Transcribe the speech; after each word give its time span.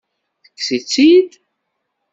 Tekkes-itt-id? 0.45 1.31